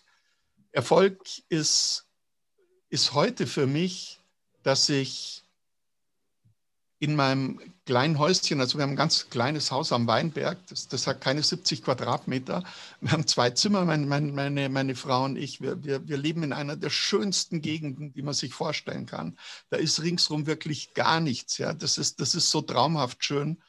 [0.71, 2.07] Erfolg ist,
[2.89, 4.19] ist heute für mich,
[4.63, 5.43] dass ich
[7.01, 11.07] in meinem kleinen Häuschen, also wir haben ein ganz kleines Haus am Weinberg, das, das
[11.07, 12.63] hat keine 70 Quadratmeter.
[12.99, 15.61] Wir haben zwei Zimmer, meine, meine, meine Frau und ich.
[15.61, 19.37] Wir, wir, wir leben in einer der schönsten Gegenden, die man sich vorstellen kann.
[19.69, 21.57] Da ist ringsherum wirklich gar nichts.
[21.57, 21.73] Ja.
[21.73, 23.61] Das, ist, das ist so traumhaft schön.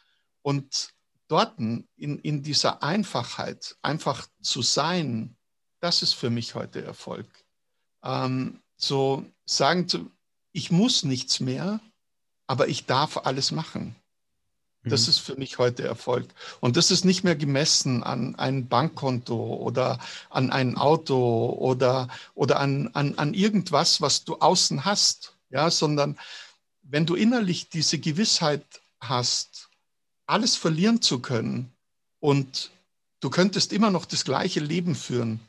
[0.42, 0.90] Und
[1.30, 5.36] dort in, in dieser Einfachheit einfach zu sein,
[5.80, 7.26] das ist für mich heute Erfolg.
[8.02, 10.10] Ähm, so sagen, zu,
[10.52, 11.80] ich muss nichts mehr,
[12.46, 13.94] aber ich darf alles machen.
[14.82, 15.10] Das mhm.
[15.10, 16.26] ist für mich heute Erfolg.
[16.60, 19.98] Und das ist nicht mehr gemessen an ein Bankkonto oder
[20.30, 26.18] an ein Auto oder, oder an, an, an irgendwas, was du außen hast, ja, sondern
[26.82, 28.64] wenn du innerlich diese Gewissheit
[29.00, 29.69] hast,
[30.30, 31.72] alles verlieren zu können,
[32.20, 32.70] und
[33.20, 35.40] du könntest immer noch das gleiche Leben führen.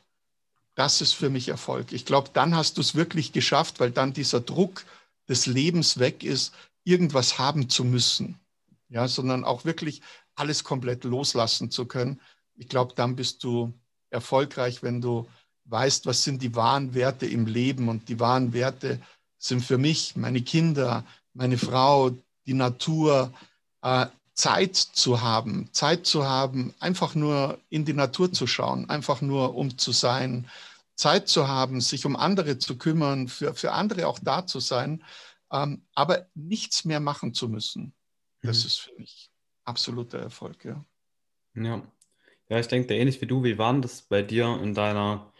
[0.74, 1.92] Das ist für mich Erfolg.
[1.92, 4.84] Ich glaube, dann hast du es wirklich geschafft, weil dann dieser Druck
[5.28, 8.40] des Lebens weg ist, irgendwas haben zu müssen,
[8.88, 10.00] ja, sondern auch wirklich
[10.34, 12.20] alles komplett loslassen zu können.
[12.54, 13.72] Ich glaube, dann bist du
[14.10, 15.28] erfolgreich, wenn du
[15.66, 17.88] weißt, was sind die wahren Werte im Leben.
[17.88, 18.98] Und die wahren Werte
[19.38, 22.10] sind für mich meine Kinder, meine Frau,
[22.46, 23.32] die Natur,
[23.82, 29.20] äh, Zeit zu haben, Zeit zu haben, einfach nur in die Natur zu schauen, einfach
[29.20, 30.48] nur um zu sein,
[30.94, 35.04] Zeit zu haben, sich um andere zu kümmern, für, für andere auch da zu sein,
[35.52, 37.92] ähm, aber nichts mehr machen zu müssen.
[38.42, 38.66] Das mhm.
[38.66, 39.30] ist für mich
[39.64, 40.84] absoluter Erfolg, ja.
[41.54, 41.82] Ja,
[42.48, 45.32] ja ich denke, ähnlich wie du, wie war das bei dir in deiner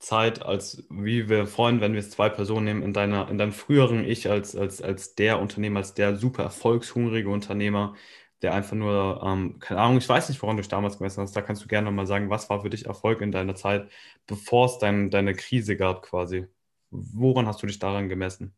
[0.00, 3.52] Zeit, als wie wir freuen, wenn wir es zwei Personen nehmen, in deiner, in deinem
[3.52, 7.94] früheren Ich als, als, als der Unternehmer, als der super erfolgshungrige Unternehmer,
[8.42, 11.36] der einfach nur, ähm, keine Ahnung, ich weiß nicht, woran du dich damals gemessen hast,
[11.36, 13.90] da kannst du gerne mal sagen, was war für dich Erfolg in deiner Zeit,
[14.26, 16.46] bevor es dein, deine Krise gab quasi.
[16.90, 18.54] Woran hast du dich daran gemessen?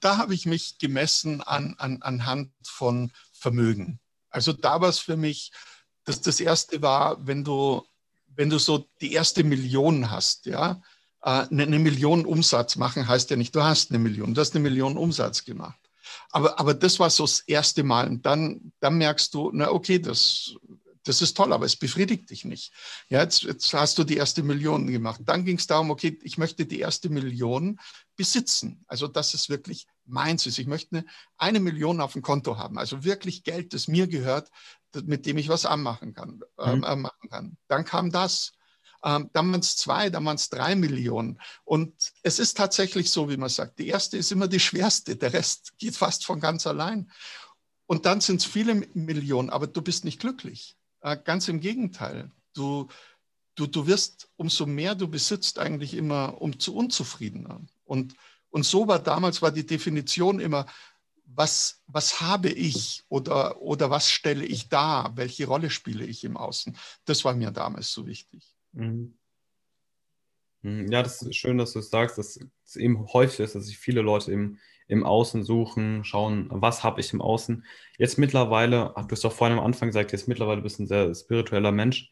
[0.00, 3.98] Da habe ich mich gemessen an, an, anhand von Vermögen.
[4.28, 5.52] Also da war es für mich,
[6.04, 7.82] dass das erste war, wenn du
[8.36, 10.80] wenn du so die erste Million hast, ja,
[11.22, 14.54] äh, eine, eine Million Umsatz machen heißt ja nicht, du hast eine Million, du hast
[14.54, 15.79] eine Million Umsatz gemacht.
[16.32, 18.08] Aber, aber das war so das erste Mal.
[18.08, 20.54] Und dann, dann merkst du, na okay, das,
[21.04, 22.72] das ist toll, aber es befriedigt dich nicht.
[23.08, 25.20] Ja, jetzt, jetzt hast du die erste Million gemacht.
[25.24, 27.80] Dann ging es darum, okay, ich möchte die erste Million
[28.16, 28.84] besitzen.
[28.86, 30.58] Also, dass es wirklich meins ist.
[30.58, 31.04] Ich möchte eine,
[31.36, 32.78] eine Million auf dem Konto haben.
[32.78, 34.50] Also wirklich Geld, das mir gehört,
[35.04, 36.42] mit dem ich was anmachen kann.
[36.58, 36.84] Mhm.
[36.84, 37.56] Äh, machen kann.
[37.68, 38.52] Dann kam das.
[39.04, 41.40] Ähm, dann waren es zwei, dann waren es drei Millionen.
[41.64, 45.32] Und es ist tatsächlich so, wie man sagt, die erste ist immer die schwerste, der
[45.32, 47.10] Rest geht fast von ganz allein.
[47.86, 50.76] Und dann sind es viele Millionen, aber du bist nicht glücklich.
[51.00, 52.30] Äh, ganz im Gegenteil.
[52.54, 52.88] Du,
[53.54, 57.60] du, du wirst, umso mehr du besitzt, eigentlich immer umso unzufriedener.
[57.84, 58.14] Und,
[58.50, 60.66] und so war damals war die Definition immer,
[61.24, 65.16] was, was habe ich oder, oder was stelle ich dar?
[65.16, 66.76] Welche Rolle spiele ich im Außen?
[67.04, 68.56] Das war mir damals so wichtig.
[68.72, 69.14] Mhm.
[70.62, 70.90] mhm.
[70.90, 73.78] Ja, das ist schön, dass du es sagst, dass es eben häufig ist, dass sich
[73.78, 77.64] viele Leute im, im Außen suchen, schauen, was habe ich im Außen.
[77.98, 81.14] Jetzt mittlerweile, du hast doch vorhin am Anfang gesagt, jetzt mittlerweile bist du ein sehr
[81.14, 82.10] spiritueller Mensch.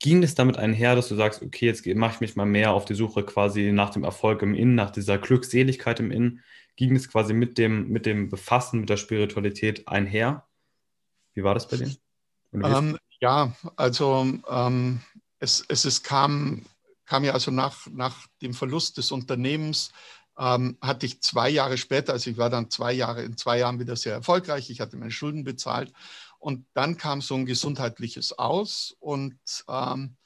[0.00, 2.84] Ging es damit einher, dass du sagst, okay, jetzt mache ich mich mal mehr auf
[2.84, 6.42] die Suche quasi nach dem Erfolg im Innen, nach dieser Glückseligkeit im Innen?
[6.78, 10.46] ging es quasi mit dem, mit dem Befassen mit der Spiritualität einher?
[11.34, 11.92] Wie war das bei dir?
[12.52, 15.00] Ähm, ja, also ähm,
[15.40, 16.64] es, es, es kam,
[17.06, 19.92] kam ja also nach, nach dem Verlust des Unternehmens,
[20.38, 23.80] ähm, hatte ich zwei Jahre später, also ich war dann zwei Jahre, in zwei Jahren
[23.80, 25.92] wieder sehr erfolgreich, ich hatte meine Schulden bezahlt
[26.38, 30.16] und dann kam so ein gesundheitliches Aus und ähm,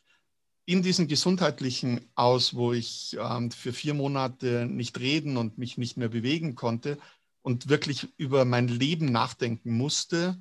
[0.64, 5.96] in diesen gesundheitlichen Aus, wo ich ähm, für vier Monate nicht reden und mich nicht
[5.96, 6.98] mehr bewegen konnte
[7.40, 10.40] und wirklich über mein Leben nachdenken musste,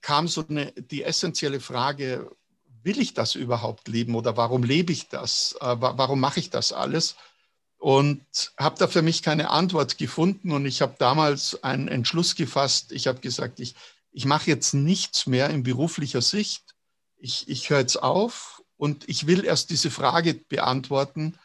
[0.00, 2.30] kam so eine, die essentielle Frage,
[2.88, 5.54] will ich das überhaupt leben oder warum lebe ich das?
[5.60, 7.16] Äh, warum mache ich das alles?
[7.76, 8.24] Und
[8.58, 12.90] habe da für mich keine Antwort gefunden und ich habe damals einen Entschluss gefasst.
[12.90, 13.76] Ich habe gesagt, ich,
[14.10, 16.64] ich mache jetzt nichts mehr in beruflicher Sicht.
[17.18, 21.38] Ich, ich höre jetzt auf und ich will erst diese Frage beantworten,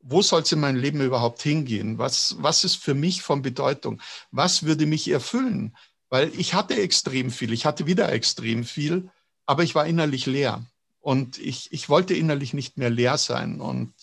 [0.00, 1.98] wo soll es in meinem Leben überhaupt hingehen?
[1.98, 4.02] Was, was ist für mich von Bedeutung?
[4.32, 5.76] Was würde mich erfüllen?
[6.08, 9.10] Weil ich hatte extrem viel, ich hatte wieder extrem viel,
[9.46, 10.66] aber ich war innerlich leer.
[11.08, 13.94] Und ich, ich wollte innerlich nicht mehr leer sein und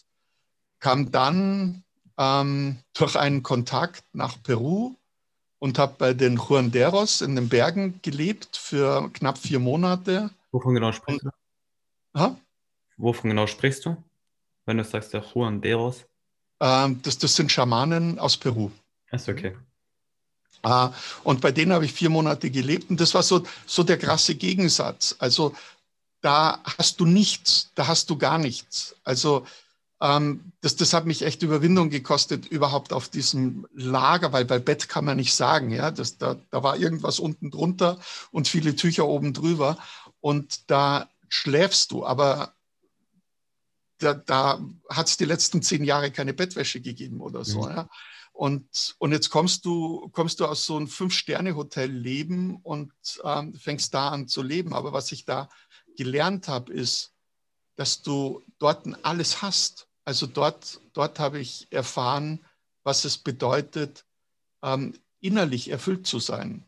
[0.79, 1.83] kam dann
[2.17, 4.95] ähm, durch einen Kontakt nach Peru
[5.59, 10.31] und habe bei den Juanderos in den Bergen gelebt für knapp vier Monate.
[10.51, 11.29] Wovon genau sprichst du?
[12.19, 12.35] Ha?
[12.97, 13.95] Wovon genau sprichst du,
[14.65, 16.07] wenn du sagst, der Juan Deros?
[16.59, 18.71] Ähm, das, das sind Schamanen aus Peru.
[19.11, 19.55] Ist okay.
[20.63, 20.89] Äh,
[21.23, 24.33] und bei denen habe ich vier Monate gelebt und das war so, so der krasse
[24.33, 25.15] Gegensatz.
[25.19, 25.53] Also
[26.25, 28.95] da hast du nichts, da hast du gar nichts.
[29.03, 29.45] Also
[30.01, 34.89] ähm, das, das hat mich echt Überwindung gekostet, überhaupt auf diesem Lager, weil bei Bett
[34.89, 37.99] kann man nicht sagen, ja, das, da, da war irgendwas unten drunter
[38.31, 39.77] und viele Tücher oben drüber
[40.19, 42.55] und da schläfst du, aber
[43.99, 44.59] da, da
[44.89, 47.61] hat es die letzten zehn Jahre keine Bettwäsche gegeben oder so.
[47.61, 47.69] Mhm.
[47.69, 47.89] Ja.
[48.33, 52.91] Und, und jetzt kommst du, kommst du aus so einem Fünf-Sterne-Hotel-Leben und
[53.23, 54.73] ähm, fängst da an zu leben.
[54.73, 55.47] Aber was ich da
[55.95, 57.11] gelernt habe, ist,
[57.75, 59.87] dass du dort alles hast.
[60.05, 62.43] Also dort, dort habe ich erfahren,
[62.83, 64.05] was es bedeutet,
[64.61, 66.63] ähm, innerlich erfüllt zu sein.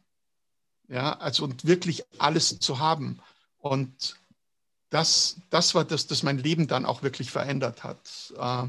[0.90, 3.20] Ja, also und wirklich alles zu haben.
[3.60, 4.16] Und
[4.90, 8.68] das, das war das, das mein Leben dann auch wirklich verändert hat, äh,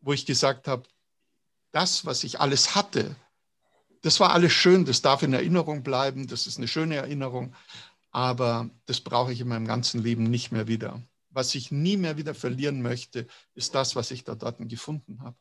[0.00, 0.84] wo ich gesagt habe,
[1.72, 3.14] das, was ich alles hatte,
[4.02, 7.54] das war alles schön, das darf in Erinnerung bleiben, das ist eine schöne Erinnerung,
[8.10, 11.02] aber das brauche ich in meinem ganzen Leben nicht mehr wieder.
[11.30, 15.36] Was ich nie mehr wieder verlieren möchte, ist das, was ich da dort gefunden habe.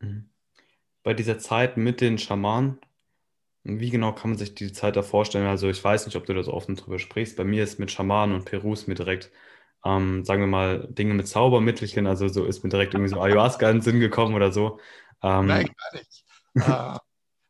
[0.00, 0.30] Mhm.
[1.02, 2.78] Bei dieser Zeit mit den Schamanen,
[3.62, 5.46] wie genau kann man sich die Zeit da vorstellen?
[5.46, 7.36] Also ich weiß nicht, ob du da so offen drüber sprichst.
[7.36, 9.30] Bei mir ist mit Schamanen und Perus mir direkt,
[9.84, 13.68] ähm, sagen wir mal, Dinge mit Zaubermittelchen, also so ist mir direkt irgendwie so Ayahuasca
[13.68, 14.80] in den Sinn gekommen oder so.
[15.22, 16.24] Ähm, Nein, gar nicht.
[16.54, 16.98] äh,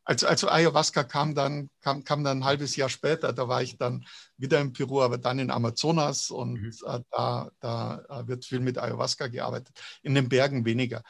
[0.07, 3.77] also, also Ayahuasca kam dann, kam, kam dann ein halbes Jahr später, da war ich
[3.77, 4.05] dann
[4.37, 6.71] wieder in Peru, aber dann in Amazonas und mhm.
[6.85, 11.03] äh, da, da äh, wird viel mit Ayahuasca gearbeitet, in den Bergen weniger.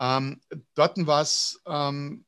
[0.00, 0.40] Ähm,
[0.74, 2.24] dort war es ähm,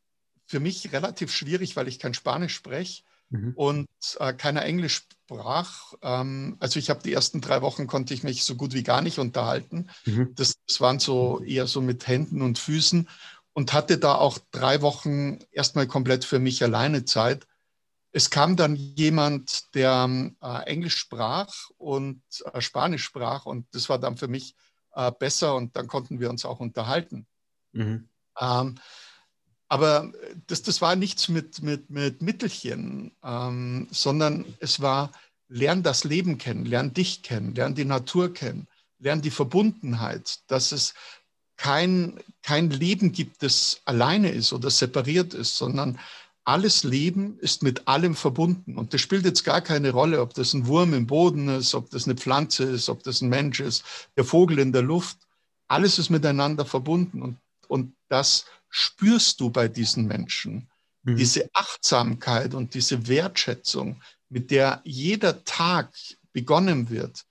[0.47, 3.53] für mich relativ schwierig, weil ich kein Spanisch spreche mhm.
[3.55, 3.87] und
[4.19, 5.93] äh, keiner Englisch sprach.
[6.03, 9.01] Ähm, also ich habe die ersten drei Wochen konnte ich mich so gut wie gar
[9.01, 9.91] nicht unterhalten.
[10.05, 10.33] Mhm.
[10.35, 13.09] Das, das waren so eher so mit Händen und Füßen
[13.57, 17.47] und hatte da auch drei Wochen erstmal komplett für mich alleine Zeit.
[18.13, 20.11] Es kam dann jemand, der
[20.43, 22.21] äh, Englisch sprach und
[22.53, 24.55] äh, Spanisch sprach und das war dann für mich
[24.95, 27.27] äh, besser und dann konnten wir uns auch unterhalten.
[27.73, 28.11] Mhm.
[28.39, 28.75] Ähm,
[29.69, 30.13] aber
[30.47, 35.13] das, das war nichts mit, mit, mit Mittelchen, ähm, sondern es war,
[35.49, 40.73] lern das Leben kennen, lern dich kennen, lern die Natur kennen, lern die Verbundenheit, dass
[40.73, 40.93] es
[41.57, 45.99] kein, kein Leben gibt, das alleine ist oder separiert ist, sondern
[46.47, 48.79] alles Leben ist mit allem verbunden.
[48.79, 51.91] Und das spielt jetzt gar keine Rolle, ob das ein Wurm im Boden ist, ob
[51.91, 53.85] das eine Pflanze ist, ob das ein Mensch ist,
[54.17, 55.19] der Vogel in der Luft.
[55.67, 57.21] Alles ist miteinander verbunden.
[57.21, 60.69] Und, und das spürst du bei diesen Menschen.
[61.03, 61.17] Mhm.
[61.17, 65.93] Diese Achtsamkeit und diese Wertschätzung, mit der jeder Tag
[66.33, 67.26] begonnen wird,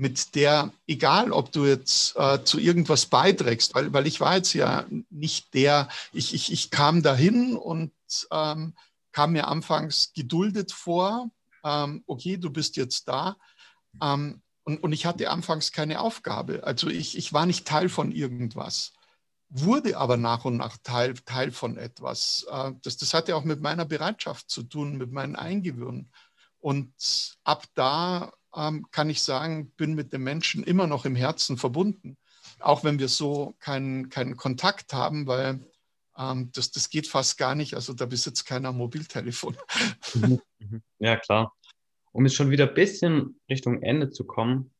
[0.00, 4.54] mit der, egal ob du jetzt äh, zu irgendwas beiträgst, weil, weil ich war jetzt
[4.54, 7.92] ja nicht der, ich, ich, ich kam dahin und
[8.30, 8.74] ähm,
[9.12, 11.28] kam mir anfangs geduldet vor,
[11.64, 13.36] ähm, okay, du bist jetzt da.
[14.02, 16.64] Ähm, und, und ich hatte anfangs keine Aufgabe.
[16.64, 18.94] Also ich, ich war nicht Teil von irgendwas,
[19.50, 22.46] wurde aber nach und nach Teil, Teil von etwas.
[22.50, 26.10] Äh, das, das hatte auch mit meiner Bereitschaft zu tun, mit meinem Eingewöhnen.
[26.58, 31.56] Und ab da ähm, kann ich sagen, bin mit dem Menschen immer noch im Herzen
[31.56, 32.16] verbunden,
[32.58, 35.60] auch wenn wir so keinen, keinen Kontakt haben, weil
[36.16, 37.74] ähm, das, das geht fast gar nicht.
[37.74, 39.56] Also da besitzt keiner Mobiltelefon.
[40.14, 40.82] Mhm, mhm.
[40.98, 41.54] Ja, klar.
[42.12, 44.72] Um jetzt schon wieder ein bisschen Richtung Ende zu kommen,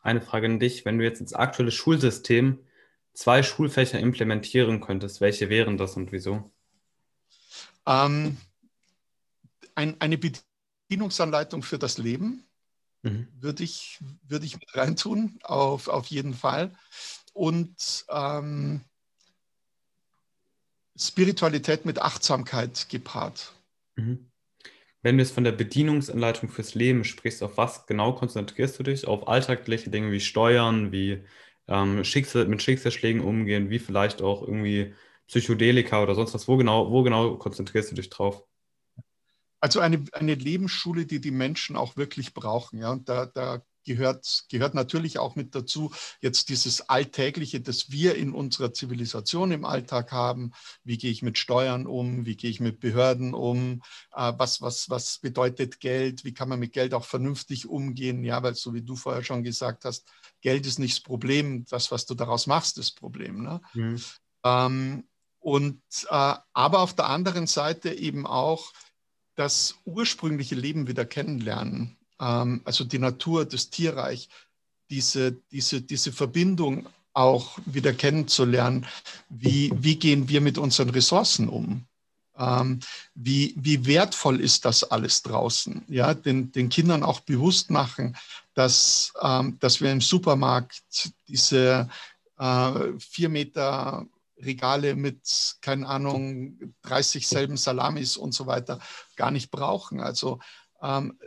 [0.00, 0.84] eine Frage an dich.
[0.84, 2.58] Wenn du jetzt ins aktuelle Schulsystem
[3.14, 6.50] zwei Schulfächer implementieren könntest, welche wären das und wieso?
[7.86, 8.36] Ähm,
[9.74, 12.44] ein, eine Bedienungsanleitung für das Leben
[13.02, 13.28] Mhm.
[13.40, 16.70] Würde ich, würde ich mit reintun, auf, auf jeden Fall.
[17.32, 18.80] Und ähm,
[20.96, 23.52] Spiritualität mit Achtsamkeit gepaart.
[23.96, 24.30] Mhm.
[25.02, 29.08] Wenn du jetzt von der Bedienungsanleitung fürs Leben sprichst, auf was genau konzentrierst du dich?
[29.08, 31.24] Auf alltägliche Dinge wie Steuern, wie
[31.66, 34.94] ähm, Schicksal, mit Schicksalsschlägen umgehen, wie vielleicht auch irgendwie
[35.26, 36.46] Psychedelika oder sonst was?
[36.46, 38.44] Wo genau, wo genau konzentrierst du dich drauf?
[39.62, 42.80] Also eine, eine Lebensschule, die die Menschen auch wirklich brauchen.
[42.80, 42.90] Ja?
[42.90, 48.32] Und da, da gehört, gehört natürlich auch mit dazu jetzt dieses Alltägliche, das wir in
[48.32, 50.50] unserer Zivilisation im Alltag haben.
[50.82, 52.26] Wie gehe ich mit Steuern um?
[52.26, 53.82] Wie gehe ich mit Behörden um?
[54.16, 56.24] Äh, was, was, was bedeutet Geld?
[56.24, 58.24] Wie kann man mit Geld auch vernünftig umgehen?
[58.24, 61.66] Ja, weil so wie du vorher schon gesagt hast, Geld ist nicht das Problem.
[61.66, 63.44] Das, was du daraus machst, ist das Problem.
[63.44, 63.60] Ne?
[63.74, 64.02] Mhm.
[64.44, 65.04] Ähm,
[65.38, 68.72] und äh, aber auf der anderen Seite eben auch
[69.34, 71.96] das ursprüngliche Leben wieder kennenlernen.
[72.20, 74.28] Ähm, also die Natur, das Tierreich,
[74.90, 78.86] diese, diese, diese Verbindung auch wieder kennenzulernen.
[79.28, 81.84] Wie, wie gehen wir mit unseren Ressourcen um?
[82.38, 82.80] Ähm,
[83.14, 85.84] wie, wie wertvoll ist das alles draußen?
[85.88, 88.16] Ja, den, den Kindern auch bewusst machen,
[88.54, 90.82] dass, ähm, dass wir im Supermarkt
[91.28, 91.88] diese
[92.38, 94.06] äh, vier Meter
[94.44, 98.80] Regale mit, keine Ahnung, 30 selben Salamis und so weiter
[99.16, 100.00] gar nicht brauchen.
[100.00, 100.40] Also
[100.82, 101.18] ähm,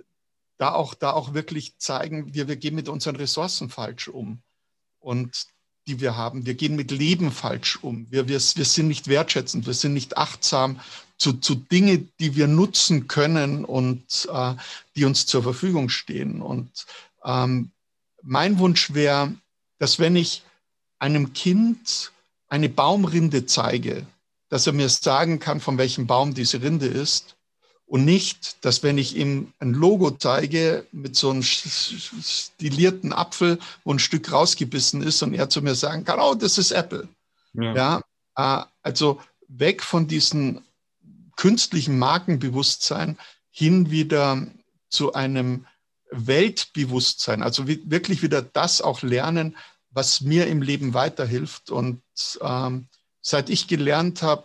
[0.57, 4.41] da, auch, da auch wirklich zeigen, wir, wir gehen mit unseren Ressourcen falsch um.
[4.99, 5.47] Und
[5.87, 6.45] die wir haben.
[6.45, 8.09] Wir gehen mit Leben falsch um.
[8.09, 10.79] Wir, wir, wir sind nicht wertschätzend, wir sind nicht achtsam
[11.17, 14.55] zu, zu Dinge, die wir nutzen können und äh,
[14.95, 16.41] die uns zur Verfügung stehen.
[16.41, 16.85] Und
[17.23, 17.71] ähm,
[18.23, 19.33] mein Wunsch wäre,
[19.77, 20.43] dass wenn ich
[20.99, 22.11] einem Kind
[22.47, 24.05] eine Baumrinde zeige,
[24.49, 27.35] dass er mir sagen kann, von welchem Baum diese Rinde ist.
[27.87, 33.93] Und nicht, dass wenn ich ihm ein Logo zeige mit so einem stilierten Apfel, wo
[33.93, 37.07] ein Stück rausgebissen ist und er zu mir sagen kann, oh, das ist Apple.
[37.53, 38.01] Ja,
[38.35, 40.61] ja äh, also weg von diesem
[41.35, 43.17] künstlichen Markenbewusstsein
[43.51, 44.47] hin wieder
[44.89, 45.65] zu einem
[46.11, 49.57] Weltbewusstsein, also wirklich wieder das auch lernen,
[49.95, 51.71] was mir im Leben weiterhilft.
[51.71, 52.01] Und
[52.41, 52.87] ähm,
[53.21, 54.43] seit ich gelernt habe,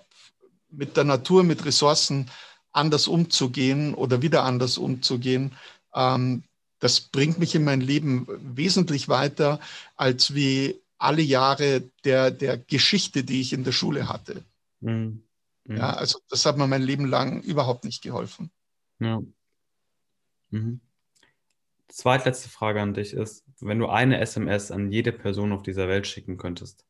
[0.70, 2.30] mit der Natur, mit Ressourcen
[2.72, 5.52] anders umzugehen oder wieder anders umzugehen,
[5.92, 6.44] ähm,
[6.78, 8.26] das bringt mich in mein Leben
[8.56, 9.60] wesentlich weiter
[9.96, 14.44] als wie alle Jahre der, der Geschichte, die ich in der Schule hatte.
[14.80, 15.24] Mhm.
[15.64, 15.76] Mhm.
[15.76, 18.50] Ja, also das hat mir mein Leben lang überhaupt nicht geholfen.
[19.00, 19.20] Ja.
[20.50, 20.80] Mhm.
[21.88, 26.06] Zweitletzte Frage an dich ist, wenn du eine SMS an jede Person auf dieser Welt
[26.06, 26.86] schicken könntest,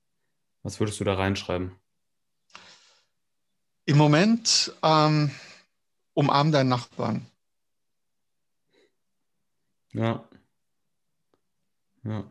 [0.62, 1.72] was würdest du da reinschreiben?
[3.86, 5.30] Im Moment ähm,
[6.14, 7.26] umarm deinen Nachbarn.
[9.92, 10.24] Ja.
[12.04, 12.24] Ja.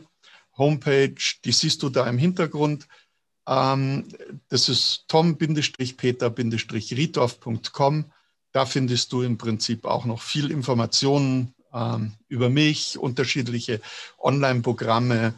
[0.57, 1.15] Homepage,
[1.45, 2.87] die siehst du da im Hintergrund.
[3.47, 4.09] Ähm,
[4.49, 8.05] das ist tom-peter-riedorf.com.
[8.53, 13.81] Da findest du im Prinzip auch noch viel Informationen ähm, über mich, unterschiedliche
[14.19, 15.35] Online-Programme.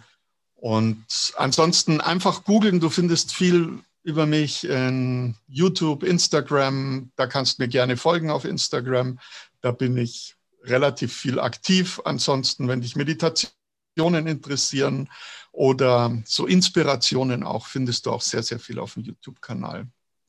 [0.55, 1.05] Und
[1.37, 7.11] ansonsten einfach googeln, du findest viel über mich in YouTube, Instagram.
[7.17, 9.19] Da kannst du mir gerne folgen auf Instagram.
[9.63, 10.36] Da bin ich
[10.67, 12.01] relativ viel aktiv.
[12.05, 15.09] Ansonsten, wenn dich Meditationen interessieren
[15.53, 19.87] oder so Inspirationen auch, findest du auch sehr, sehr viel auf dem YouTube-Kanal.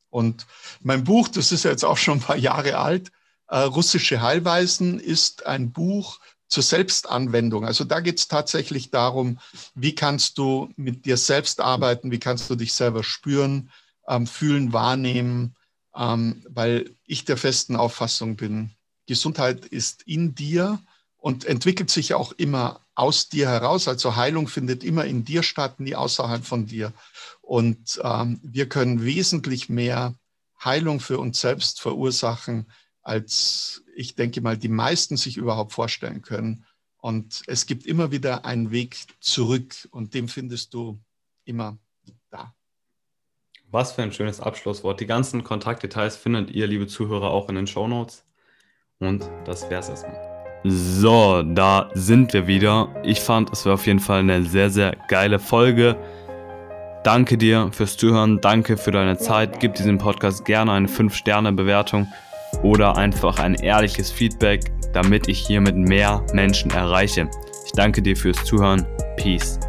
[0.09, 0.45] Und
[0.81, 3.11] mein Buch, das ist ja jetzt auch schon ein paar Jahre alt,
[3.47, 7.65] äh, Russische Heilweisen, ist ein Buch zur Selbstanwendung.
[7.65, 9.39] Also da geht es tatsächlich darum,
[9.75, 13.69] wie kannst du mit dir selbst arbeiten, wie kannst du dich selber spüren,
[14.07, 15.55] ähm, fühlen, wahrnehmen,
[15.95, 18.71] ähm, weil ich der festen Auffassung bin,
[19.07, 20.79] Gesundheit ist in dir
[21.17, 23.87] und entwickelt sich auch immer aus dir heraus.
[23.87, 26.93] Also Heilung findet immer in dir statt, nie außerhalb von dir.
[27.41, 30.15] Und ähm, wir können wesentlich mehr
[30.63, 32.67] Heilung für uns selbst verursachen,
[33.01, 36.65] als ich denke mal, die meisten sich überhaupt vorstellen können.
[36.97, 40.99] Und es gibt immer wieder einen Weg zurück und dem findest du
[41.45, 41.77] immer
[42.29, 42.53] da.
[43.69, 44.99] Was für ein schönes Abschlusswort.
[44.99, 48.26] Die ganzen Kontaktdetails findet ihr, liebe Zuhörer, auch in den Show Notes.
[48.99, 50.15] Und das wär's erstmal.
[50.63, 52.89] So, da sind wir wieder.
[53.03, 55.95] Ich fand, es war auf jeden Fall eine sehr, sehr geile Folge.
[57.03, 59.59] Danke dir fürs Zuhören, danke für deine Zeit.
[59.59, 62.07] Gib diesem Podcast gerne eine 5-Sterne-Bewertung
[62.63, 67.29] oder einfach ein ehrliches Feedback, damit ich hiermit mehr Menschen erreiche.
[67.65, 68.85] Ich danke dir fürs Zuhören.
[69.15, 69.59] Peace.